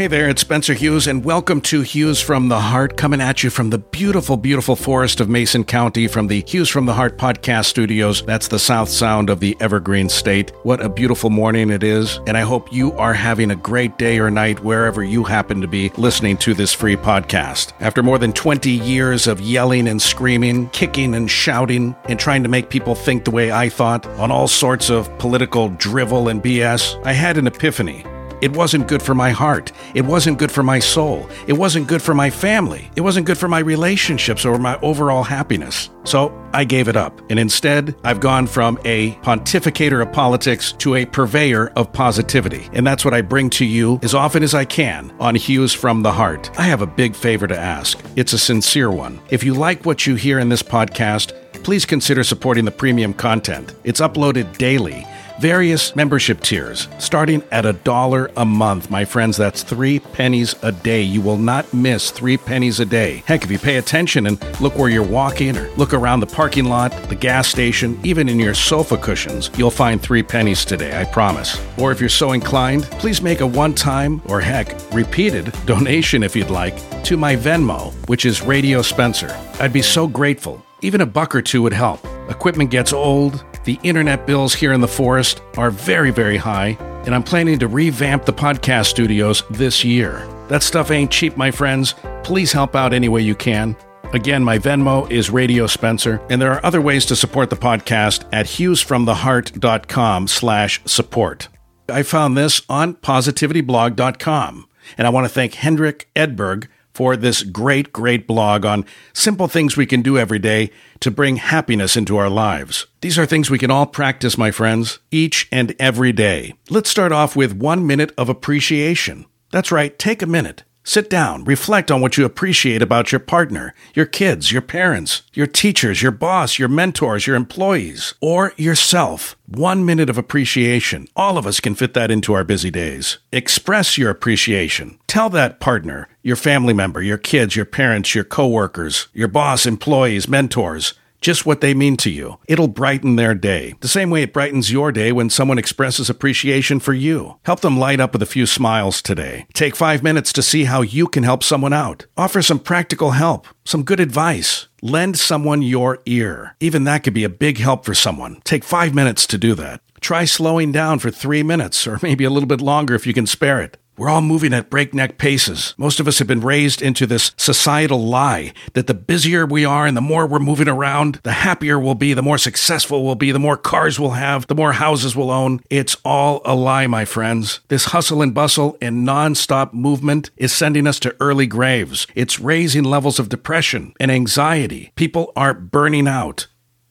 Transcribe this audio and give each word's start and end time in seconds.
Hey 0.00 0.06
there, 0.06 0.30
it's 0.30 0.40
Spencer 0.40 0.72
Hughes, 0.72 1.06
and 1.06 1.22
welcome 1.22 1.60
to 1.60 1.82
Hughes 1.82 2.22
from 2.22 2.48
the 2.48 2.58
Heart, 2.58 2.96
coming 2.96 3.20
at 3.20 3.42
you 3.42 3.50
from 3.50 3.68
the 3.68 3.76
beautiful, 3.76 4.38
beautiful 4.38 4.74
forest 4.74 5.20
of 5.20 5.28
Mason 5.28 5.62
County 5.62 6.08
from 6.08 6.26
the 6.26 6.42
Hughes 6.48 6.70
from 6.70 6.86
the 6.86 6.94
Heart 6.94 7.18
podcast 7.18 7.66
studios. 7.66 8.22
That's 8.22 8.48
the 8.48 8.58
south 8.58 8.88
sound 8.88 9.28
of 9.28 9.40
the 9.40 9.54
Evergreen 9.60 10.08
State. 10.08 10.52
What 10.62 10.82
a 10.82 10.88
beautiful 10.88 11.28
morning 11.28 11.68
it 11.68 11.82
is, 11.82 12.18
and 12.26 12.38
I 12.38 12.40
hope 12.40 12.72
you 12.72 12.92
are 12.92 13.12
having 13.12 13.50
a 13.50 13.56
great 13.56 13.98
day 13.98 14.18
or 14.18 14.30
night 14.30 14.64
wherever 14.64 15.04
you 15.04 15.22
happen 15.22 15.60
to 15.60 15.68
be 15.68 15.90
listening 15.98 16.38
to 16.38 16.54
this 16.54 16.72
free 16.72 16.96
podcast. 16.96 17.74
After 17.78 18.02
more 18.02 18.16
than 18.16 18.32
20 18.32 18.70
years 18.70 19.26
of 19.26 19.42
yelling 19.42 19.86
and 19.86 20.00
screaming, 20.00 20.70
kicking 20.70 21.14
and 21.14 21.30
shouting, 21.30 21.94
and 22.06 22.18
trying 22.18 22.42
to 22.42 22.48
make 22.48 22.70
people 22.70 22.94
think 22.94 23.26
the 23.26 23.32
way 23.32 23.52
I 23.52 23.68
thought 23.68 24.06
on 24.06 24.30
all 24.30 24.48
sorts 24.48 24.88
of 24.88 25.10
political 25.18 25.68
drivel 25.68 26.30
and 26.30 26.42
BS, 26.42 26.98
I 27.04 27.12
had 27.12 27.36
an 27.36 27.46
epiphany. 27.46 28.02
It 28.40 28.56
wasn't 28.56 28.88
good 28.88 29.02
for 29.02 29.14
my 29.14 29.30
heart. 29.30 29.72
It 29.94 30.04
wasn't 30.04 30.38
good 30.38 30.50
for 30.50 30.62
my 30.62 30.78
soul. 30.78 31.28
It 31.46 31.52
wasn't 31.52 31.88
good 31.88 32.00
for 32.00 32.14
my 32.14 32.30
family. 32.30 32.90
It 32.96 33.02
wasn't 33.02 33.26
good 33.26 33.36
for 33.38 33.48
my 33.48 33.58
relationships 33.58 34.44
or 34.44 34.58
my 34.58 34.78
overall 34.80 35.22
happiness. 35.22 35.90
So 36.04 36.32
I 36.54 36.64
gave 36.64 36.88
it 36.88 36.96
up. 36.96 37.20
And 37.30 37.38
instead, 37.38 37.94
I've 38.02 38.20
gone 38.20 38.46
from 38.46 38.78
a 38.84 39.12
pontificator 39.16 40.00
of 40.00 40.12
politics 40.12 40.72
to 40.72 40.94
a 40.94 41.04
purveyor 41.04 41.68
of 41.76 41.92
positivity. 41.92 42.68
And 42.72 42.86
that's 42.86 43.04
what 43.04 43.14
I 43.14 43.20
bring 43.20 43.50
to 43.50 43.66
you 43.66 44.00
as 44.02 44.14
often 44.14 44.42
as 44.42 44.54
I 44.54 44.64
can 44.64 45.12
on 45.20 45.34
Hughes 45.34 45.74
from 45.74 46.02
the 46.02 46.12
Heart. 46.12 46.50
I 46.58 46.62
have 46.62 46.80
a 46.80 46.86
big 46.86 47.14
favor 47.14 47.46
to 47.46 47.58
ask. 47.58 48.02
It's 48.16 48.32
a 48.32 48.38
sincere 48.38 48.90
one. 48.90 49.20
If 49.28 49.44
you 49.44 49.52
like 49.52 49.84
what 49.84 50.06
you 50.06 50.14
hear 50.14 50.38
in 50.38 50.48
this 50.48 50.62
podcast, 50.62 51.34
please 51.62 51.84
consider 51.84 52.24
supporting 52.24 52.64
the 52.64 52.70
premium 52.70 53.12
content. 53.12 53.74
It's 53.84 54.00
uploaded 54.00 54.56
daily 54.56 55.06
various 55.40 55.96
membership 55.96 56.40
tiers 56.40 56.86
starting 56.98 57.42
at 57.50 57.64
a 57.64 57.72
dollar 57.72 58.30
a 58.36 58.44
month. 58.44 58.90
My 58.90 59.06
friends, 59.06 59.38
that's 59.38 59.62
three 59.62 59.98
pennies 59.98 60.54
a 60.62 60.70
day. 60.70 61.00
You 61.00 61.22
will 61.22 61.38
not 61.38 61.72
miss 61.72 62.10
three 62.10 62.36
pennies 62.36 62.78
a 62.78 62.84
day. 62.84 63.22
Heck, 63.26 63.42
if 63.42 63.50
you 63.50 63.58
pay 63.58 63.76
attention 63.76 64.26
and 64.26 64.38
look 64.60 64.76
where 64.76 64.90
you're 64.90 65.02
walking 65.02 65.56
or 65.56 65.70
look 65.76 65.94
around 65.94 66.20
the 66.20 66.26
parking 66.26 66.66
lot, 66.66 66.92
the 67.08 67.14
gas 67.14 67.48
station, 67.48 67.98
even 68.04 68.28
in 68.28 68.38
your 68.38 68.52
sofa 68.52 68.98
cushions, 68.98 69.50
you'll 69.56 69.70
find 69.70 70.02
three 70.02 70.22
pennies 70.22 70.62
today, 70.64 71.00
I 71.00 71.04
promise. 71.04 71.58
Or 71.78 71.90
if 71.90 72.00
you're 72.00 72.10
so 72.10 72.32
inclined, 72.32 72.84
please 72.84 73.22
make 73.22 73.40
a 73.40 73.46
one 73.46 73.74
time 73.74 74.20
or 74.26 74.42
heck, 74.42 74.76
repeated 74.92 75.54
donation 75.64 76.22
if 76.22 76.36
you'd 76.36 76.50
like 76.50 76.76
to 77.04 77.16
my 77.16 77.34
Venmo, 77.34 77.94
which 78.08 78.26
is 78.26 78.42
Radio 78.42 78.82
Spencer. 78.82 79.34
I'd 79.58 79.72
be 79.72 79.82
so 79.82 80.06
grateful. 80.06 80.62
Even 80.82 81.00
a 81.00 81.06
buck 81.06 81.34
or 81.34 81.42
two 81.42 81.62
would 81.62 81.72
help. 81.72 82.06
Equipment 82.28 82.70
gets 82.70 82.92
old, 82.92 83.44
the 83.64 83.78
internet 83.82 84.26
bills 84.26 84.54
here 84.54 84.72
in 84.72 84.80
the 84.80 84.88
forest 84.88 85.42
are 85.56 85.70
very, 85.70 86.10
very 86.10 86.36
high, 86.36 86.76
and 87.04 87.14
I'm 87.14 87.22
planning 87.22 87.58
to 87.58 87.68
revamp 87.68 88.24
the 88.24 88.32
podcast 88.32 88.86
studios 88.86 89.42
this 89.50 89.84
year. 89.84 90.26
That 90.48 90.62
stuff 90.62 90.90
ain't 90.90 91.10
cheap, 91.10 91.36
my 91.36 91.50
friends. 91.50 91.94
Please 92.22 92.52
help 92.52 92.74
out 92.74 92.92
any 92.92 93.08
way 93.08 93.22
you 93.22 93.34
can. 93.34 93.76
Again, 94.12 94.42
my 94.42 94.58
Venmo 94.58 95.08
is 95.10 95.30
Radio 95.30 95.66
Spencer, 95.66 96.20
and 96.28 96.42
there 96.42 96.52
are 96.52 96.64
other 96.66 96.80
ways 96.80 97.06
to 97.06 97.16
support 97.16 97.48
the 97.48 97.56
podcast 97.56 98.24
at 98.32 98.46
hughesfromtheheart.com 98.46 100.26
slash 100.26 100.80
support. 100.84 101.48
I 101.88 102.02
found 102.02 102.36
this 102.36 102.62
on 102.68 102.94
positivityblog.com, 102.94 104.68
and 104.98 105.06
I 105.06 105.10
want 105.10 105.26
to 105.26 105.32
thank 105.32 105.54
Henrik 105.54 106.08
Edberg 106.16 106.66
for 106.92 107.16
this 107.16 107.42
great, 107.42 107.92
great 107.92 108.26
blog 108.26 108.64
on 108.64 108.84
simple 109.12 109.48
things 109.48 109.76
we 109.76 109.86
can 109.86 110.02
do 110.02 110.18
every 110.18 110.38
day 110.38 110.70
to 111.00 111.10
bring 111.10 111.36
happiness 111.36 111.96
into 111.96 112.16
our 112.16 112.28
lives. 112.28 112.86
These 113.00 113.18
are 113.18 113.26
things 113.26 113.50
we 113.50 113.58
can 113.58 113.70
all 113.70 113.86
practice, 113.86 114.36
my 114.36 114.50
friends, 114.50 114.98
each 115.10 115.48
and 115.50 115.74
every 115.78 116.12
day. 116.12 116.54
Let's 116.68 116.90
start 116.90 117.12
off 117.12 117.36
with 117.36 117.52
one 117.52 117.86
minute 117.86 118.12
of 118.18 118.28
appreciation. 118.28 119.26
That's 119.50 119.72
right, 119.72 119.98
take 119.98 120.22
a 120.22 120.26
minute. 120.26 120.64
Sit 120.82 121.10
down, 121.10 121.44
reflect 121.44 121.90
on 121.90 122.00
what 122.00 122.16
you 122.16 122.24
appreciate 122.24 122.80
about 122.80 123.12
your 123.12 123.18
partner, 123.18 123.74
your 123.94 124.06
kids, 124.06 124.50
your 124.50 124.62
parents, 124.62 125.22
your 125.34 125.46
teachers, 125.46 126.00
your 126.00 126.10
boss, 126.10 126.58
your 126.58 126.68
mentors, 126.68 127.26
your 127.26 127.36
employees, 127.36 128.14
or 128.20 128.54
yourself. 128.56 129.36
One 129.46 129.84
minute 129.84 130.08
of 130.08 130.16
appreciation. 130.16 131.06
All 131.14 131.36
of 131.36 131.46
us 131.46 131.60
can 131.60 131.74
fit 131.74 131.92
that 131.94 132.10
into 132.10 132.32
our 132.32 132.44
busy 132.44 132.70
days. 132.70 133.18
Express 133.30 133.98
your 133.98 134.10
appreciation. 134.10 134.98
Tell 135.06 135.28
that 135.30 135.60
partner, 135.60 136.08
your 136.22 136.36
family 136.36 136.72
member, 136.72 137.02
your 137.02 137.18
kids, 137.18 137.56
your 137.56 137.66
parents, 137.66 138.14
your 138.14 138.24
coworkers, 138.24 139.08
your 139.12 139.28
boss, 139.28 139.66
employees, 139.66 140.28
mentors, 140.28 140.94
just 141.20 141.46
what 141.46 141.60
they 141.60 141.74
mean 141.74 141.96
to 141.98 142.10
you. 142.10 142.38
It'll 142.48 142.68
brighten 142.68 143.16
their 143.16 143.34
day. 143.34 143.74
The 143.80 143.88
same 143.88 144.10
way 144.10 144.22
it 144.22 144.32
brightens 144.32 144.72
your 144.72 144.92
day 144.92 145.12
when 145.12 145.30
someone 145.30 145.58
expresses 145.58 146.08
appreciation 146.10 146.80
for 146.80 146.92
you. 146.92 147.38
Help 147.44 147.60
them 147.60 147.78
light 147.78 148.00
up 148.00 148.12
with 148.12 148.22
a 148.22 148.26
few 148.26 148.46
smiles 148.46 149.02
today. 149.02 149.46
Take 149.54 149.76
five 149.76 150.02
minutes 150.02 150.32
to 150.34 150.42
see 150.42 150.64
how 150.64 150.82
you 150.82 151.06
can 151.06 151.22
help 151.22 151.42
someone 151.42 151.72
out. 151.72 152.06
Offer 152.16 152.42
some 152.42 152.58
practical 152.58 153.12
help, 153.12 153.46
some 153.64 153.82
good 153.82 154.00
advice. 154.00 154.68
Lend 154.82 155.18
someone 155.18 155.62
your 155.62 156.00
ear. 156.06 156.56
Even 156.60 156.84
that 156.84 157.04
could 157.04 157.14
be 157.14 157.24
a 157.24 157.28
big 157.28 157.58
help 157.58 157.84
for 157.84 157.94
someone. 157.94 158.40
Take 158.44 158.64
five 158.64 158.94
minutes 158.94 159.26
to 159.26 159.38
do 159.38 159.54
that. 159.56 159.82
Try 160.00 160.24
slowing 160.24 160.72
down 160.72 160.98
for 160.98 161.10
three 161.10 161.42
minutes, 161.42 161.86
or 161.86 161.98
maybe 162.02 162.24
a 162.24 162.30
little 162.30 162.46
bit 162.46 162.62
longer 162.62 162.94
if 162.94 163.06
you 163.06 163.12
can 163.12 163.26
spare 163.26 163.60
it. 163.60 163.76
We're 164.00 164.08
all 164.08 164.22
moving 164.22 164.54
at 164.54 164.70
breakneck 164.70 165.18
paces. 165.18 165.74
Most 165.76 166.00
of 166.00 166.08
us 166.08 166.20
have 166.20 166.26
been 166.26 166.40
raised 166.40 166.80
into 166.80 167.06
this 167.06 167.32
societal 167.36 168.02
lie 168.02 168.54
that 168.72 168.86
the 168.86 168.94
busier 168.94 169.44
we 169.44 169.66
are 169.66 169.86
and 169.86 169.94
the 169.94 170.00
more 170.00 170.26
we're 170.26 170.38
moving 170.38 170.68
around, 170.68 171.20
the 171.22 171.32
happier 171.32 171.78
we'll 171.78 171.94
be, 171.94 172.14
the 172.14 172.22
more 172.22 172.38
successful 172.38 173.04
we'll 173.04 173.14
be, 173.14 173.30
the 173.30 173.38
more 173.38 173.58
cars 173.58 174.00
we'll 174.00 174.12
have, 174.12 174.46
the 174.46 174.54
more 174.54 174.72
houses 174.72 175.14
we'll 175.14 175.30
own. 175.30 175.60
It's 175.68 175.98
all 176.02 176.40
a 176.46 176.54
lie, 176.54 176.86
my 176.86 177.04
friends. 177.04 177.60
This 177.68 177.84
hustle 177.92 178.22
and 178.22 178.32
bustle 178.32 178.78
and 178.80 179.06
nonstop 179.06 179.74
movement 179.74 180.30
is 180.38 180.50
sending 180.50 180.86
us 180.86 180.98
to 181.00 181.14
early 181.20 181.46
graves. 181.46 182.06
It's 182.14 182.40
raising 182.40 182.84
levels 182.84 183.18
of 183.18 183.28
depression 183.28 183.92
and 184.00 184.10
anxiety. 184.10 184.92
People 184.94 185.30
are 185.36 185.52
burning 185.52 186.08
out. 186.08 186.46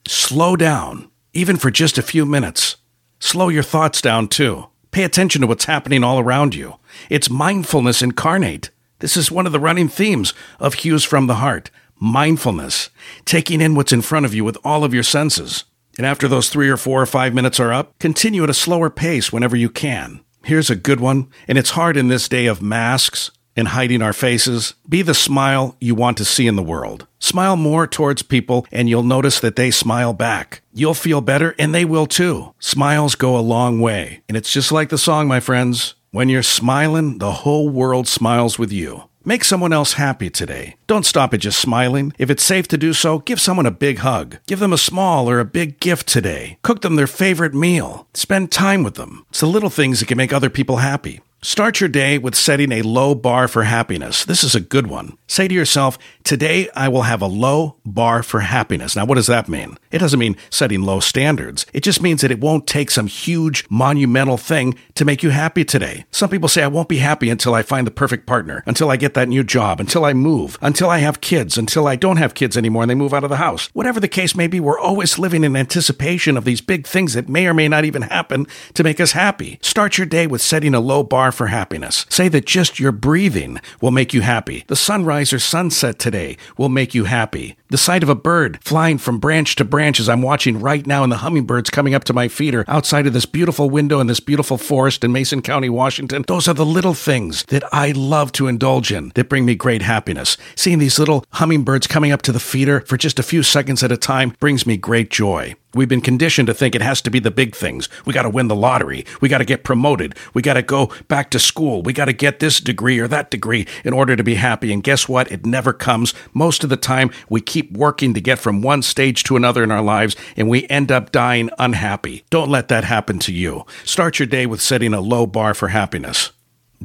Slow 0.07 0.55
down, 0.55 1.09
even 1.33 1.57
for 1.57 1.71
just 1.71 1.97
a 1.97 2.03
few 2.03 2.27
minutes. 2.27 2.75
Slow 3.17 3.49
your 3.49 3.63
thoughts 3.63 3.99
down 3.99 4.27
too. 4.27 4.67
Pay 4.91 5.03
attention 5.03 5.41
to 5.41 5.47
what's 5.47 5.65
happening 5.65 6.03
all 6.03 6.19
around 6.19 6.55
you. 6.55 6.75
It's 7.09 7.29
mindfulness 7.29 8.01
incarnate. 8.01 8.71
This 8.99 9.15
is 9.15 9.31
one 9.31 9.45
of 9.45 9.51
the 9.51 9.59
running 9.59 9.87
themes 9.87 10.33
of 10.59 10.73
Hughes 10.75 11.03
from 11.03 11.27
the 11.27 11.35
Heart 11.35 11.71
mindfulness, 12.01 12.89
taking 13.25 13.59
in 13.59 13.75
what's 13.75 13.91
in 13.91 14.01
front 14.01 14.25
of 14.25 14.33
you 14.33 14.43
with 14.43 14.57
all 14.63 14.83
of 14.83 14.93
your 14.93 15.03
senses. 15.03 15.65
And 15.97 16.05
after 16.05 16.27
those 16.29 16.49
three 16.49 16.69
or 16.69 16.77
four 16.77 17.01
or 17.01 17.05
five 17.05 17.33
minutes 17.33 17.59
are 17.59 17.73
up, 17.73 17.97
continue 17.99 18.43
at 18.43 18.49
a 18.49 18.53
slower 18.53 18.89
pace 18.89 19.33
whenever 19.33 19.57
you 19.57 19.69
can. 19.69 20.21
Here's 20.45 20.69
a 20.69 20.75
good 20.75 21.01
one, 21.01 21.27
and 21.47 21.57
it's 21.57 21.71
hard 21.71 21.97
in 21.97 22.07
this 22.07 22.29
day 22.29 22.45
of 22.45 22.61
masks 22.61 23.31
and 23.59 23.67
hiding 23.67 24.01
our 24.01 24.13
faces. 24.13 24.73
Be 24.87 25.03
the 25.03 25.13
smile 25.13 25.75
you 25.79 25.93
want 25.93 26.17
to 26.17 26.25
see 26.25 26.47
in 26.47 26.55
the 26.55 26.63
world. 26.63 27.05
Smile 27.19 27.55
more 27.55 27.85
towards 27.85 28.23
people, 28.23 28.65
and 28.71 28.89
you'll 28.89 29.03
notice 29.03 29.39
that 29.41 29.55
they 29.55 29.69
smile 29.69 30.13
back. 30.13 30.61
You'll 30.73 30.93
feel 30.95 31.21
better, 31.21 31.53
and 31.59 31.75
they 31.75 31.85
will 31.85 32.07
too. 32.07 32.55
Smiles 32.59 33.13
go 33.15 33.37
a 33.37 33.41
long 33.41 33.79
way. 33.79 34.21
And 34.27 34.35
it's 34.35 34.51
just 34.51 34.71
like 34.71 34.89
the 34.89 34.97
song, 34.97 35.27
my 35.27 35.39
friends. 35.39 35.95
When 36.11 36.29
you're 36.29 36.41
smiling, 36.41 37.19
the 37.19 37.43
whole 37.43 37.69
world 37.69 38.07
smiles 38.07 38.57
with 38.57 38.71
you. 38.71 39.03
Make 39.25 39.43
someone 39.43 39.73
else 39.73 39.93
happy 39.93 40.29
today. 40.29 40.75
Don't 40.87 41.05
stop 41.05 41.33
at 41.33 41.41
just 41.41 41.59
smiling. 41.59 42.13
If 42.17 42.29
it's 42.29 42.43
safe 42.43 42.67
to 42.69 42.77
do 42.77 42.93
so, 42.93 43.19
give 43.19 43.39
someone 43.39 43.65
a 43.65 43.71
big 43.71 43.99
hug. 43.99 44.37
Give 44.47 44.59
them 44.59 44.73
a 44.73 44.77
small 44.77 45.29
or 45.29 45.39
a 45.39 45.45
big 45.45 45.79
gift 45.79 46.07
today. 46.07 46.57
Cook 46.63 46.81
them 46.81 46.95
their 46.95 47.05
favorite 47.05 47.53
meal. 47.53 48.07
Spend 48.13 48.51
time 48.51 48.81
with 48.81 48.95
them. 48.95 49.25
It's 49.29 49.41
the 49.41 49.45
little 49.45 49.69
things 49.69 49.99
that 49.99 50.07
can 50.07 50.17
make 50.17 50.33
other 50.33 50.49
people 50.49 50.77
happy. 50.77 51.19
Start 51.41 51.79
your 51.79 51.87
day 51.87 52.17
with 52.17 52.35
setting 52.35 52.69
a 52.73 52.81
low 52.81 53.15
bar 53.15 53.47
for 53.47 53.63
happiness. 53.63 54.25
This 54.25 54.43
is 54.43 54.55
a 54.55 54.59
good 54.59 54.87
one. 54.87 55.17
Say 55.25 55.47
to 55.47 55.55
yourself, 55.55 55.97
today 56.25 56.69
I 56.75 56.89
will 56.89 57.03
have 57.03 57.21
a 57.21 57.27
low 57.27 57.77
bar 57.85 58.23
for 58.23 58.41
happiness. 58.41 58.93
Now, 58.93 59.05
what 59.05 59.15
does 59.15 59.27
that 59.27 59.47
mean? 59.47 59.77
It 59.89 59.99
doesn't 59.99 60.19
mean 60.19 60.35
setting 60.49 60.81
low 60.81 60.99
standards. 60.99 61.65
It 61.71 61.81
just 61.81 62.01
means 62.01 62.19
that 62.21 62.31
it 62.31 62.41
won't 62.41 62.67
take 62.67 62.91
some 62.91 63.07
huge 63.07 63.65
monumental 63.69 64.35
thing 64.35 64.77
to 64.95 65.05
make 65.05 65.23
you 65.23 65.29
happy 65.29 65.63
today. 65.63 66.05
Some 66.11 66.29
people 66.29 66.49
say, 66.49 66.61
I 66.61 66.67
won't 66.67 66.89
be 66.89 66.97
happy 66.97 67.29
until 67.29 67.53
I 67.53 67.61
find 67.61 67.87
the 67.87 67.91
perfect 67.91 68.25
partner, 68.25 68.61
until 68.65 68.91
I 68.91 68.97
get 68.97 69.13
that 69.13 69.29
new 69.29 69.45
job, 69.45 69.79
until 69.79 70.03
I 70.03 70.11
move, 70.11 70.57
until 70.61 70.89
I 70.89 70.97
have 70.97 71.21
kids, 71.21 71.57
until 71.57 71.87
I 71.87 71.95
don't 71.95 72.17
have 72.17 72.33
kids 72.33 72.57
anymore 72.57 72.83
and 72.83 72.89
they 72.89 72.95
move 72.95 73.13
out 73.13 73.23
of 73.23 73.29
the 73.29 73.37
house. 73.37 73.67
Whatever 73.67 74.01
the 74.01 74.09
case 74.09 74.35
may 74.35 74.47
be, 74.47 74.59
we're 74.59 74.77
always 74.77 75.17
living 75.17 75.45
in 75.45 75.55
anticipation 75.55 76.35
of 76.35 76.43
these 76.43 76.59
big 76.59 76.85
things 76.85 77.13
that 77.13 77.29
may 77.29 77.47
or 77.47 77.53
may 77.53 77.69
not 77.69 77.85
even 77.85 78.01
happen 78.01 78.45
to 78.73 78.83
make 78.83 78.99
us 78.99 79.13
happy. 79.13 79.57
Start 79.61 79.97
your 79.97 80.07
day 80.07 80.27
with 80.27 80.41
setting 80.41 80.73
a 80.73 80.81
low 80.81 81.01
bar 81.01 81.28
for 81.31 81.47
happiness. 81.47 82.05
Say 82.09 82.27
that 82.29 82.45
just 82.45 82.79
your 82.79 82.91
breathing 82.91 83.59
will 83.81 83.91
make 83.91 84.13
you 84.13 84.21
happy. 84.21 84.63
The 84.67 84.75
sunrise 84.75 85.33
or 85.33 85.39
sunset 85.39 85.99
today 85.99 86.37
will 86.57 86.69
make 86.69 86.93
you 86.93 87.05
happy. 87.05 87.55
The 87.69 87.77
sight 87.77 88.01
of 88.01 88.09
a 88.09 88.15
bird 88.15 88.57
flying 88.63 88.97
from 88.97 89.19
branch 89.19 89.55
to 89.57 89.65
branch 89.65 89.99
as 89.99 90.09
I'm 90.09 90.23
watching 90.23 90.59
right 90.59 90.85
now, 90.87 91.03
and 91.03 91.11
the 91.11 91.17
hummingbirds 91.17 91.69
coming 91.69 91.93
up 91.93 92.03
to 92.05 92.13
my 92.13 92.27
feet 92.27 92.55
are 92.55 92.65
outside 92.67 93.05
of 93.05 93.13
this 93.13 93.27
beautiful 93.27 93.69
window 93.69 93.99
in 93.99 94.07
this 94.07 94.19
beautiful 94.19 94.57
forest 94.57 95.03
in 95.03 95.11
Mason 95.11 95.43
County, 95.43 95.69
Washington. 95.69 96.23
Those 96.27 96.47
are 96.47 96.55
the 96.55 96.65
little 96.65 96.95
things 96.95 97.43
that 97.45 97.63
I 97.71 97.91
love 97.91 98.31
to 98.33 98.47
indulge 98.47 98.91
in 98.91 99.11
that 99.13 99.29
bring 99.29 99.45
me 99.45 99.53
great 99.53 99.83
happiness. 99.83 100.35
Seeing 100.55 100.79
these 100.79 100.97
little 100.97 101.23
hummingbirds 101.33 101.85
coming 101.85 102.11
up 102.11 102.23
to 102.23 102.31
the 102.31 102.39
feeder 102.39 102.81
for 102.81 102.97
just 102.97 103.19
a 103.19 103.23
few 103.23 103.43
seconds 103.43 103.83
at 103.83 103.91
a 103.91 103.97
time 103.97 104.35
brings 104.39 104.65
me 104.65 104.75
great 104.75 105.11
joy. 105.11 105.53
We've 105.75 105.87
been 105.87 106.01
conditioned 106.01 106.47
to 106.47 106.53
think 106.53 106.73
it 106.73 106.81
has 106.81 106.99
to 107.03 107.11
be 107.11 107.19
the 107.19 107.29
big 107.29 107.55
things. 107.55 107.89
We 108.05 108.13
got 108.13 108.23
to 108.23 108.29
win 108.29 108.47
the 108.47 108.55
lottery. 108.55 109.05
We 109.21 109.29
got 109.29 109.37
to 109.37 109.45
get 109.45 109.63
promoted. 109.63 110.15
We 110.33 110.41
got 110.41 110.55
to 110.55 110.63
go 110.63 110.91
back 111.07 111.29
to 111.31 111.39
school. 111.39 111.83
We 111.83 111.93
got 111.93 112.05
to 112.05 112.13
get 112.13 112.39
this 112.39 112.59
degree 112.59 112.97
or 112.97 113.07
that 113.07 113.29
degree 113.29 113.67
in 113.83 113.93
order 113.93 114.15
to 114.15 114.23
be 114.23 114.35
happy. 114.35 114.73
And 114.73 114.83
guess 114.83 115.07
what? 115.07 115.31
It 115.31 115.45
never 115.45 115.71
comes. 115.71 116.15
Most 116.33 116.63
of 116.63 116.71
the 116.71 116.77
time, 116.77 117.11
we 117.29 117.39
keep 117.39 117.71
working 117.71 118.15
to 118.15 118.21
get 118.21 118.39
from 118.39 118.63
one 118.63 118.81
stage 118.81 119.23
to 119.25 119.35
another 119.35 119.63
in 119.63 119.69
our 119.69 119.83
lives 119.83 120.15
and 120.35 120.49
we 120.49 120.67
end 120.69 120.91
up 120.91 121.11
dying 121.11 121.51
unhappy. 121.59 122.23
Don't 122.31 122.49
let 122.49 122.67
that 122.69 122.83
happen 122.83 123.19
to 123.19 123.31
you. 123.31 123.65
Start 123.83 124.17
your 124.17 124.27
day 124.27 124.47
with 124.47 124.61
setting 124.61 124.95
a 124.95 125.01
low 125.01 125.27
bar 125.27 125.53
for 125.53 125.67
happiness. 125.67 126.31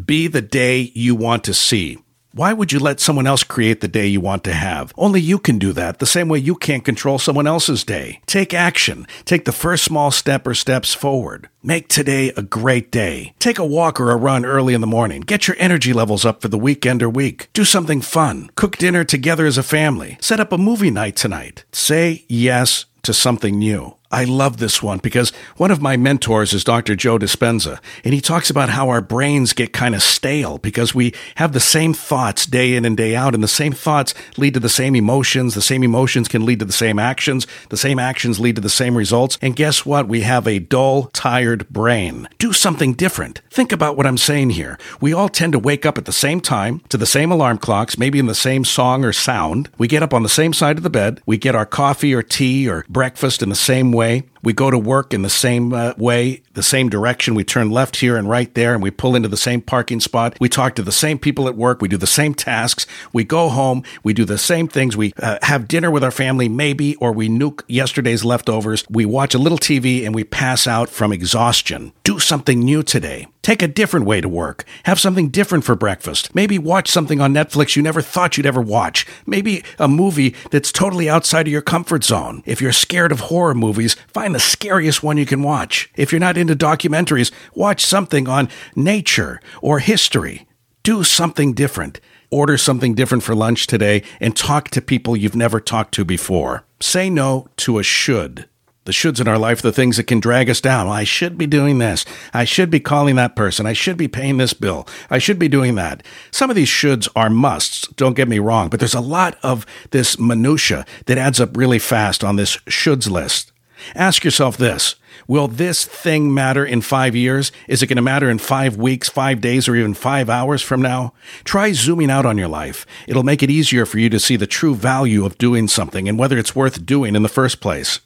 Be 0.04 0.26
the 0.26 0.42
day 0.42 0.92
you 0.94 1.14
want 1.14 1.44
to 1.44 1.54
see. 1.54 2.03
Why 2.36 2.52
would 2.52 2.72
you 2.72 2.80
let 2.80 2.98
someone 2.98 3.28
else 3.28 3.44
create 3.44 3.80
the 3.80 3.86
day 3.86 4.08
you 4.08 4.20
want 4.20 4.42
to 4.42 4.52
have? 4.52 4.92
Only 4.98 5.20
you 5.20 5.38
can 5.38 5.56
do 5.56 5.72
that, 5.74 6.00
the 6.00 6.04
same 6.04 6.28
way 6.28 6.40
you 6.40 6.56
can't 6.56 6.84
control 6.84 7.20
someone 7.20 7.46
else's 7.46 7.84
day. 7.84 8.22
Take 8.26 8.52
action. 8.52 9.06
Take 9.24 9.44
the 9.44 9.52
first 9.52 9.84
small 9.84 10.10
step 10.10 10.44
or 10.44 10.54
steps 10.54 10.92
forward. 10.94 11.48
Make 11.62 11.86
today 11.86 12.32
a 12.36 12.42
great 12.42 12.90
day. 12.90 13.34
Take 13.38 13.60
a 13.60 13.64
walk 13.64 14.00
or 14.00 14.10
a 14.10 14.16
run 14.16 14.44
early 14.44 14.74
in 14.74 14.80
the 14.80 14.86
morning. 14.88 15.20
Get 15.20 15.46
your 15.46 15.56
energy 15.60 15.92
levels 15.92 16.24
up 16.24 16.42
for 16.42 16.48
the 16.48 16.58
weekend 16.58 17.04
or 17.04 17.08
week. 17.08 17.50
Do 17.52 17.64
something 17.64 18.00
fun. 18.00 18.50
Cook 18.56 18.78
dinner 18.78 19.04
together 19.04 19.46
as 19.46 19.56
a 19.56 19.62
family. 19.62 20.18
Set 20.20 20.40
up 20.40 20.50
a 20.50 20.58
movie 20.58 20.90
night 20.90 21.14
tonight. 21.14 21.64
Say 21.70 22.24
yes 22.28 22.86
to 23.04 23.14
something 23.14 23.60
new. 23.60 23.94
I 24.14 24.22
love 24.22 24.58
this 24.58 24.80
one 24.80 24.98
because 24.98 25.30
one 25.56 25.72
of 25.72 25.82
my 25.82 25.96
mentors 25.96 26.52
is 26.52 26.62
Dr. 26.62 26.94
Joe 26.94 27.18
Dispenza, 27.18 27.80
and 28.04 28.14
he 28.14 28.20
talks 28.20 28.48
about 28.48 28.68
how 28.68 28.88
our 28.88 29.00
brains 29.00 29.52
get 29.52 29.72
kind 29.72 29.92
of 29.92 30.04
stale 30.04 30.58
because 30.58 30.94
we 30.94 31.12
have 31.34 31.52
the 31.52 31.58
same 31.58 31.92
thoughts 31.94 32.46
day 32.46 32.76
in 32.76 32.84
and 32.84 32.96
day 32.96 33.16
out, 33.16 33.34
and 33.34 33.42
the 33.42 33.48
same 33.48 33.72
thoughts 33.72 34.14
lead 34.36 34.54
to 34.54 34.60
the 34.60 34.68
same 34.68 34.94
emotions. 34.94 35.54
The 35.54 35.60
same 35.60 35.82
emotions 35.82 36.28
can 36.28 36.46
lead 36.46 36.60
to 36.60 36.64
the 36.64 36.72
same 36.72 37.00
actions. 37.00 37.48
The 37.70 37.76
same 37.76 37.98
actions 37.98 38.38
lead 38.38 38.54
to 38.54 38.60
the 38.60 38.68
same 38.68 38.96
results. 38.96 39.36
And 39.42 39.56
guess 39.56 39.84
what? 39.84 40.06
We 40.06 40.20
have 40.20 40.46
a 40.46 40.60
dull, 40.60 41.10
tired 41.12 41.68
brain. 41.68 42.28
Do 42.38 42.52
something 42.52 42.94
different. 42.94 43.42
Think 43.50 43.72
about 43.72 43.96
what 43.96 44.06
I'm 44.06 44.16
saying 44.16 44.50
here. 44.50 44.78
We 45.00 45.12
all 45.12 45.28
tend 45.28 45.54
to 45.54 45.58
wake 45.58 45.84
up 45.84 45.98
at 45.98 46.04
the 46.04 46.12
same 46.12 46.40
time, 46.40 46.82
to 46.90 46.96
the 46.96 47.04
same 47.04 47.32
alarm 47.32 47.58
clocks, 47.58 47.98
maybe 47.98 48.20
in 48.20 48.26
the 48.26 48.34
same 48.36 48.64
song 48.64 49.04
or 49.04 49.12
sound. 49.12 49.70
We 49.76 49.88
get 49.88 50.04
up 50.04 50.14
on 50.14 50.22
the 50.22 50.28
same 50.28 50.52
side 50.52 50.76
of 50.76 50.84
the 50.84 50.88
bed. 50.88 51.20
We 51.26 51.36
get 51.36 51.56
our 51.56 51.66
coffee 51.66 52.14
or 52.14 52.22
tea 52.22 52.68
or 52.68 52.84
breakfast 52.88 53.42
in 53.42 53.48
the 53.48 53.56
same 53.56 53.90
way 53.90 54.03
way. 54.04 54.33
We 54.44 54.52
go 54.52 54.70
to 54.70 54.78
work 54.78 55.14
in 55.14 55.22
the 55.22 55.30
same 55.30 55.72
uh, 55.72 55.94
way, 55.96 56.42
the 56.52 56.62
same 56.62 56.88
direction. 56.88 57.34
We 57.34 57.44
turn 57.44 57.70
left 57.70 57.96
here 57.96 58.16
and 58.16 58.28
right 58.28 58.52
there, 58.54 58.74
and 58.74 58.82
we 58.82 58.90
pull 58.90 59.16
into 59.16 59.28
the 59.28 59.36
same 59.36 59.62
parking 59.62 60.00
spot. 60.00 60.36
We 60.38 60.48
talk 60.48 60.74
to 60.76 60.82
the 60.82 60.92
same 60.92 61.18
people 61.18 61.48
at 61.48 61.56
work. 61.56 61.80
We 61.80 61.88
do 61.88 61.96
the 61.96 62.06
same 62.06 62.34
tasks. 62.34 62.86
We 63.12 63.24
go 63.24 63.48
home. 63.48 63.82
We 64.02 64.12
do 64.12 64.24
the 64.24 64.38
same 64.38 64.68
things. 64.68 64.96
We 64.96 65.14
uh, 65.22 65.38
have 65.42 65.66
dinner 65.66 65.90
with 65.90 66.04
our 66.04 66.10
family, 66.10 66.48
maybe, 66.48 66.94
or 66.96 67.12
we 67.12 67.28
nuke 67.28 67.62
yesterday's 67.68 68.24
leftovers. 68.24 68.84
We 68.90 69.06
watch 69.06 69.34
a 69.34 69.38
little 69.38 69.58
TV 69.58 70.04
and 70.04 70.14
we 70.14 70.24
pass 70.24 70.66
out 70.66 70.90
from 70.90 71.12
exhaustion. 71.12 71.92
Do 72.04 72.18
something 72.18 72.60
new 72.60 72.82
today. 72.82 73.26
Take 73.44 73.60
a 73.60 73.68
different 73.68 74.06
way 74.06 74.22
to 74.22 74.28
work. 74.28 74.64
Have 74.84 74.98
something 74.98 75.28
different 75.28 75.64
for 75.64 75.76
breakfast. 75.76 76.34
Maybe 76.34 76.58
watch 76.58 76.90
something 76.90 77.20
on 77.20 77.34
Netflix 77.34 77.76
you 77.76 77.82
never 77.82 78.00
thought 78.00 78.38
you'd 78.38 78.46
ever 78.46 78.62
watch. 78.62 79.06
Maybe 79.26 79.62
a 79.78 79.86
movie 79.86 80.34
that's 80.50 80.72
totally 80.72 81.10
outside 81.10 81.46
of 81.46 81.52
your 81.52 81.60
comfort 81.60 82.04
zone. 82.04 82.42
If 82.46 82.62
you're 82.62 82.72
scared 82.72 83.12
of 83.12 83.20
horror 83.20 83.54
movies, 83.54 83.96
find 84.14 84.33
the 84.34 84.40
scariest 84.40 85.02
one 85.02 85.16
you 85.16 85.26
can 85.26 85.42
watch. 85.42 85.90
If 85.96 86.12
you're 86.12 86.20
not 86.20 86.36
into 86.36 86.56
documentaries, 86.56 87.32
watch 87.54 87.84
something 87.84 88.28
on 88.28 88.48
nature 88.74 89.40
or 89.62 89.78
history. 89.78 90.46
Do 90.82 91.04
something 91.04 91.54
different. 91.54 92.00
Order 92.30 92.58
something 92.58 92.94
different 92.94 93.22
for 93.22 93.34
lunch 93.34 93.66
today 93.66 94.02
and 94.20 94.36
talk 94.36 94.68
to 94.70 94.82
people 94.82 95.16
you've 95.16 95.36
never 95.36 95.60
talked 95.60 95.94
to 95.94 96.04
before. 96.04 96.64
Say 96.80 97.08
no 97.08 97.48
to 97.58 97.78
a 97.78 97.82
should. 97.82 98.48
The 98.84 98.92
shoulds 98.92 99.18
in 99.18 99.28
our 99.28 99.38
life, 99.38 99.62
the 99.62 99.72
things 99.72 99.96
that 99.96 100.04
can 100.04 100.20
drag 100.20 100.50
us 100.50 100.60
down. 100.60 100.86
Well, 100.86 100.94
I 100.94 101.04
should 101.04 101.38
be 101.38 101.46
doing 101.46 101.78
this. 101.78 102.04
I 102.34 102.44
should 102.44 102.70
be 102.70 102.80
calling 102.80 103.16
that 103.16 103.34
person. 103.34 103.64
I 103.64 103.72
should 103.72 103.96
be 103.96 104.08
paying 104.08 104.36
this 104.36 104.52
bill. 104.52 104.86
I 105.08 105.16
should 105.16 105.38
be 105.38 105.48
doing 105.48 105.74
that. 105.76 106.02
Some 106.30 106.50
of 106.50 106.56
these 106.56 106.68
shoulds 106.68 107.08
are 107.16 107.30
musts, 107.30 107.88
don't 107.96 108.16
get 108.16 108.28
me 108.28 108.38
wrong, 108.38 108.68
but 108.68 108.80
there's 108.80 108.94
a 108.94 109.00
lot 109.00 109.38
of 109.42 109.64
this 109.90 110.18
minutia 110.18 110.84
that 111.06 111.16
adds 111.16 111.40
up 111.40 111.56
really 111.56 111.78
fast 111.78 112.22
on 112.22 112.36
this 112.36 112.58
shoulds 112.66 113.08
list. 113.08 113.52
Ask 113.94 114.24
yourself 114.24 114.56
this. 114.56 114.96
Will 115.26 115.48
this 115.48 115.84
thing 115.84 116.34
matter 116.34 116.64
in 116.64 116.80
five 116.80 117.14
years? 117.14 117.52
Is 117.68 117.82
it 117.82 117.86
going 117.86 117.96
to 117.96 118.02
matter 118.02 118.28
in 118.28 118.38
five 118.38 118.76
weeks, 118.76 119.08
five 119.08 119.40
days, 119.40 119.68
or 119.68 119.76
even 119.76 119.94
five 119.94 120.28
hours 120.28 120.62
from 120.62 120.82
now? 120.82 121.14
Try 121.44 121.72
zooming 121.72 122.10
out 122.10 122.26
on 122.26 122.36
your 122.38 122.48
life. 122.48 122.84
It'll 123.06 123.22
make 123.22 123.42
it 123.42 123.50
easier 123.50 123.86
for 123.86 123.98
you 123.98 124.10
to 124.10 124.20
see 124.20 124.36
the 124.36 124.46
true 124.46 124.74
value 124.74 125.24
of 125.24 125.38
doing 125.38 125.68
something 125.68 126.08
and 126.08 126.18
whether 126.18 126.36
it's 126.36 126.56
worth 126.56 126.84
doing 126.84 127.14
in 127.14 127.22
the 127.22 127.28
first 127.28 127.60
place. 127.60 128.00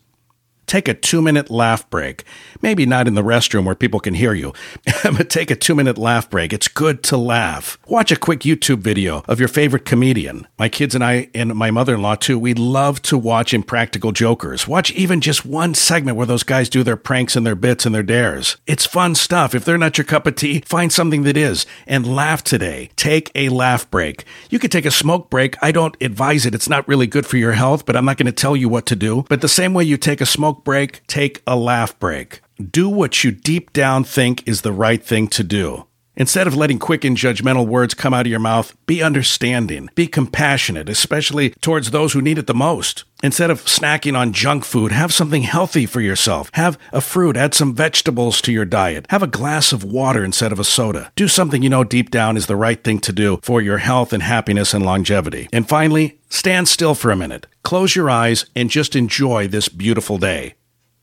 Take 0.69 0.87
a 0.87 0.93
two 0.93 1.23
minute 1.23 1.51
laugh 1.51 1.89
break. 1.89 2.25
Maybe 2.61 2.85
not 2.85 3.09
in 3.09 3.15
the 3.15 3.25
restroom 3.25 3.65
where 3.65 3.75
people 3.75 4.01
can 4.01 4.13
hear 4.13 4.35
you, 4.35 4.53
but 5.03 5.31
take 5.31 5.51
a 5.51 5.57
two 5.57 5.75
minute 5.75 5.97
laugh 5.97 6.29
break. 6.29 6.53
It's 6.53 6.69
good 6.69 7.03
to 7.05 7.17
laugh. 7.17 7.79
Watch 7.87 8.13
a 8.13 8.17
quick 8.17 8.41
YouTube 8.41 8.81
video 8.81 9.25
of 9.27 9.41
your 9.41 9.49
favorite 9.49 9.87
comedian. 9.87 10.47
My 10.59 10.69
kids 10.69 10.95
and 10.95 11.03
I, 11.03 11.31
and 11.35 11.55
my 11.55 11.71
mother 11.71 11.95
in 11.95 12.03
law 12.03 12.17
too, 12.17 12.39
we 12.39 12.53
love 12.53 13.01
to 13.03 13.17
watch 13.17 13.55
Impractical 13.55 14.13
Jokers. 14.13 14.69
Watch 14.69 14.93
even 14.93 15.23
just 15.23 15.47
one 15.47 15.73
segment 15.73 16.19
where 16.19 16.27
those 16.27 16.43
guys 16.43 16.69
do 16.69 16.83
their 16.83 16.97
pranks 16.97 17.35
and 17.35 17.47
their 17.47 17.55
bits 17.55 17.87
and 17.87 17.95
their 17.95 18.03
dares. 18.03 18.59
It's 18.67 18.85
fun 18.85 19.15
stuff. 19.15 19.55
If 19.55 19.65
they're 19.65 19.79
not 19.79 19.97
your 19.97 20.05
cup 20.05 20.27
of 20.27 20.37
tea, 20.37 20.61
find 20.67 20.93
something 20.93 21.23
that 21.23 21.39
is 21.39 21.65
and 21.87 22.15
laugh 22.15 22.45
today. 22.45 22.91
Take 22.97 23.33
a 23.35 23.49
laugh 23.49 23.91
break. 23.91 24.27
You 24.51 24.59
could 24.59 24.71
take 24.71 24.85
a 24.85 24.91
smoke 24.91 25.31
break. 25.31 25.57
I 25.63 25.73
don't 25.73 25.97
advise 26.03 26.45
it. 26.45 26.55
It's 26.55 26.69
not 26.69 26.87
really 26.87 27.07
good 27.07 27.25
for 27.25 27.39
your 27.39 27.53
health, 27.53 27.87
but 27.87 27.97
I'm 27.97 28.05
not 28.05 28.19
going 28.19 28.27
to 28.27 28.33
tell 28.33 28.55
you 28.55 28.69
what 28.69 28.85
to 28.87 28.97
do. 28.97 29.25
But 29.31 29.41
the 29.41 29.49
same 29.49 29.73
way 29.73 29.85
you 29.85 29.97
take 29.97 30.21
a 30.21 30.27
smoke 30.27 30.58
smoke 30.59 30.65
break, 30.65 31.07
take 31.07 31.43
a 31.47 31.57
laugh 31.57 31.99
break. 31.99 32.41
Do 32.59 32.89
what 32.89 33.23
you 33.23 33.31
deep 33.31 33.73
down 33.73 34.05
think 34.05 34.47
is 34.47 34.63
the 34.63 34.73
right 34.73 35.03
thing 35.03 35.29
to 35.29 35.45
do. 35.45 35.87
Instead 36.19 36.49
of 36.49 36.57
letting 36.57 36.81
quick 36.81 37.05
and 37.05 37.17
judgmental 37.17 37.65
words 37.65 37.95
come 37.95 38.13
out 38.13 38.27
of 38.27 38.31
your 38.31 38.41
mouth, 38.41 38.77
be 38.87 39.01
understanding, 39.01 39.89
be 39.95 40.09
compassionate, 40.09 40.89
especially 40.89 41.51
towards 41.61 41.93
those 41.93 42.13
who 42.13 42.21
need 42.21 42.39
it 42.39 42.49
the 42.49 42.55
most. 42.55 43.05
Instead 43.23 43.53
of 43.53 43.65
snacking 43.67 44.19
on 44.19 44.33
junk 44.33 44.65
food, 44.65 44.91
have 44.91 45.15
something 45.15 45.43
healthy 45.43 45.87
for 45.87 46.01
yourself. 46.01 46.51
Have 46.55 46.77
a 46.93 47.01
fruit, 47.01 47.37
add 47.37 47.55
some 47.55 47.73
vegetables 47.73 48.41
to 48.41 48.51
your 48.51 48.65
diet. 48.65 49.07
Have 49.11 49.23
a 49.23 49.29
glass 49.29 49.73
of 49.73 49.85
water 49.85 50.25
instead 50.25 50.51
of 50.51 50.59
a 50.59 50.65
soda. 50.65 51.13
Do 51.15 51.29
something 51.29 51.63
you 51.63 51.71
know 51.71 51.85
deep 51.85 52.11
down 52.11 52.37
is 52.37 52.47
the 52.47 52.57
right 52.57 52.83
thing 52.83 52.99
to 53.01 53.13
do 53.13 53.39
for 53.45 53.63
your 53.63 53.79
health 53.79 54.13
and 54.13 54.25
happiness 54.25 54.75
and 54.75 54.85
longevity. 54.85 55.49
And 55.53 55.69
finally, 55.69 56.19
stand 56.31 56.67
still 56.67 56.97
for 56.97 57.13
a 57.13 57.17
minute. 57.17 57.47
Close 57.63 57.95
your 57.95 58.11
eyes 58.11 58.47
and 58.57 58.71
just 58.71 58.97
enjoy 58.97 59.47
this 59.47 59.69
beautiful 59.69 60.19
day. 60.19 60.55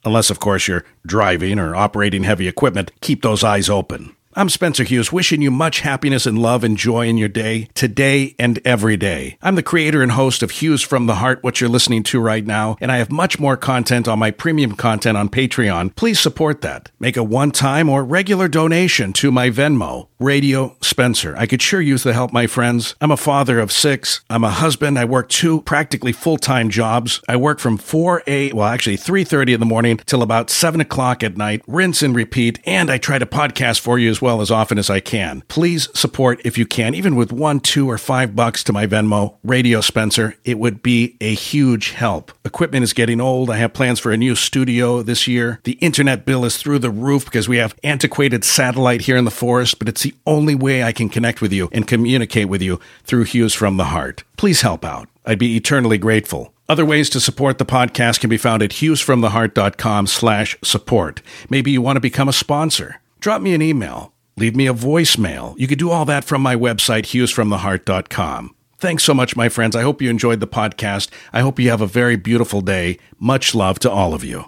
Unless, 0.03 0.29
of 0.29 0.41
course, 0.41 0.67
you're 0.67 0.83
driving 1.05 1.57
or 1.57 1.73
operating 1.73 2.23
heavy 2.23 2.49
equipment, 2.49 2.91
keep 2.99 3.21
those 3.21 3.45
eyes 3.45 3.69
open. 3.69 4.13
I'm 4.37 4.49
Spencer 4.49 4.83
Hughes, 4.83 5.13
wishing 5.13 5.41
you 5.41 5.49
much 5.49 5.79
happiness 5.79 6.25
and 6.25 6.37
love 6.37 6.65
and 6.65 6.75
joy 6.75 7.07
in 7.07 7.17
your 7.17 7.29
day, 7.29 7.69
today 7.73 8.35
and 8.37 8.59
every 8.65 8.97
day. 8.97 9.37
I'm 9.41 9.55
the 9.55 9.63
creator 9.63 10.03
and 10.03 10.11
host 10.11 10.43
of 10.43 10.51
Hughes 10.51 10.81
from 10.81 11.05
the 11.05 11.15
Heart, 11.15 11.41
what 11.41 11.61
you're 11.61 11.69
listening 11.69 12.03
to 12.03 12.19
right 12.19 12.45
now, 12.45 12.75
and 12.81 12.91
I 12.91 12.97
have 12.97 13.09
much 13.09 13.39
more 13.39 13.55
content 13.55 14.09
on 14.09 14.19
my 14.19 14.31
premium 14.31 14.75
content 14.75 15.15
on 15.17 15.29
Patreon. 15.29 15.95
Please 15.95 16.19
support 16.19 16.59
that. 16.59 16.91
Make 16.99 17.15
a 17.15 17.23
one 17.23 17.51
time 17.51 17.87
or 17.87 18.03
regular 18.03 18.49
donation 18.49 19.13
to 19.13 19.31
my 19.31 19.49
Venmo, 19.49 20.09
Radio 20.19 20.75
Spencer. 20.81 21.33
I 21.37 21.45
could 21.45 21.61
sure 21.61 21.79
use 21.79 22.03
the 22.03 22.11
help, 22.11 22.33
my 22.33 22.45
friends. 22.45 22.93
I'm 22.99 23.11
a 23.11 23.17
father 23.17 23.57
of 23.61 23.71
six. 23.71 24.19
I'm 24.29 24.43
a 24.43 24.49
husband. 24.49 24.99
I 24.99 25.05
work 25.05 25.29
two 25.29 25.61
practically 25.61 26.11
full 26.11 26.37
time 26.37 26.69
jobs. 26.69 27.21
I 27.29 27.37
work 27.37 27.59
from 27.59 27.77
4 27.77 28.21
a, 28.27 28.51
well, 28.51 28.67
actually 28.67 28.97
3.30 28.97 29.53
in 29.53 29.59
the 29.61 29.65
morning 29.65 29.95
till 30.05 30.21
about 30.21 30.49
7 30.49 30.81
o'clock 30.81 31.23
at 31.23 31.37
night, 31.37 31.61
rinse 31.67 32.01
and 32.01 32.13
repeat, 32.13 32.59
and 32.65 32.91
I 32.91 32.97
try 32.97 33.17
to 33.17 33.25
podcast 33.25 33.79
for 33.79 33.97
you 33.97 34.09
as 34.09 34.21
well 34.21 34.24
well 34.25 34.41
as 34.41 34.49
often 34.49 34.79
as 34.79 34.89
I 34.89 35.01
can. 35.01 35.43
Please 35.47 35.87
support 35.93 36.41
if 36.43 36.57
you 36.57 36.65
can, 36.65 36.95
even 36.95 37.15
with 37.15 37.31
one, 37.31 37.59
two, 37.59 37.87
or 37.87 37.99
five 37.99 38.35
bucks 38.35 38.63
to 38.63 38.73
my 38.73 38.87
Venmo, 38.87 39.35
Radio 39.43 39.81
Spencer. 39.81 40.35
It 40.43 40.57
would 40.57 40.81
be 40.81 41.15
a 41.21 41.35
huge 41.35 41.91
help. 41.91 42.31
Equipment 42.43 42.83
is 42.83 42.91
getting 42.91 43.21
old. 43.21 43.51
I 43.51 43.57
have 43.57 43.73
plans 43.73 43.99
for 43.99 44.11
a 44.11 44.17
new 44.17 44.33
studio 44.33 45.03
this 45.03 45.27
year. 45.27 45.59
The 45.63 45.73
internet 45.73 46.25
bill 46.25 46.43
is 46.43 46.57
through 46.57 46.79
the 46.79 46.89
roof 46.89 47.25
because 47.25 47.47
we 47.47 47.57
have 47.57 47.75
antiquated 47.83 48.43
satellite 48.43 49.01
here 49.01 49.15
in 49.15 49.25
the 49.25 49.29
forest, 49.31 49.77
but 49.77 49.87
it's 49.87 50.01
the 50.01 50.15
only 50.25 50.55
way 50.55 50.81
I 50.81 50.91
can 50.91 51.07
connect 51.07 51.39
with 51.39 51.53
you 51.53 51.69
and 51.71 51.87
communicate 51.87 52.49
with 52.49 52.63
you 52.63 52.79
through 53.03 53.25
Hughes 53.25 53.53
from 53.53 53.77
the 53.77 53.85
Heart. 53.85 54.23
Please 54.37 54.61
help 54.61 54.83
out. 54.83 55.07
I'd 55.23 55.37
be 55.37 55.55
eternally 55.55 55.99
grateful. 55.99 56.51
Other 56.67 56.83
ways 56.83 57.11
to 57.11 57.19
support 57.19 57.59
the 57.59 57.65
podcast 57.65 58.21
can 58.21 58.31
be 58.31 58.37
found 58.37 58.63
at 58.63 58.71
hughesfromtheheart.com 58.71 60.07
slash 60.07 60.57
support. 60.63 61.21
Maybe 61.47 61.69
you 61.69 61.83
want 61.83 61.97
to 61.97 62.01
become 62.01 62.27
a 62.27 62.33
sponsor. 62.33 63.01
Drop 63.19 63.39
me 63.39 63.53
an 63.53 63.61
email 63.61 64.14
leave 64.37 64.55
me 64.55 64.67
a 64.67 64.73
voicemail. 64.73 65.57
You 65.57 65.67
can 65.67 65.77
do 65.77 65.91
all 65.91 66.05
that 66.05 66.23
from 66.25 66.41
my 66.41 66.55
website, 66.55 67.03
hughesfromtheheart.com. 67.03 68.55
Thanks 68.77 69.03
so 69.03 69.13
much, 69.13 69.35
my 69.35 69.49
friends. 69.49 69.75
I 69.75 69.83
hope 69.83 70.01
you 70.01 70.09
enjoyed 70.09 70.41
the 70.41 70.47
podcast. 70.47 71.09
I 71.31 71.39
hope 71.39 71.59
you 71.59 71.69
have 71.69 71.81
a 71.81 71.87
very 71.87 72.17
beautiful 72.17 72.61
day. 72.61 72.99
Much 73.17 73.55
love 73.55 73.79
to 73.79 73.89
all 73.89 74.13
of 74.13 74.23
you. 74.23 74.43